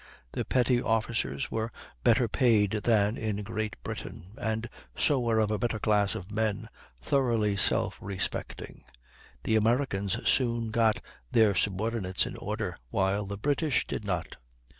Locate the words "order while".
12.37-13.25